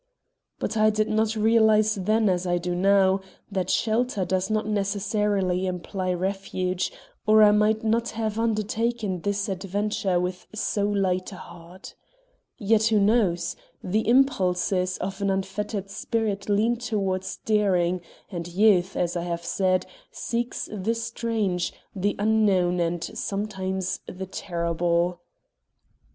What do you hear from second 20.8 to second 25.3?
strange, the unknown and, sometimes, the terrible.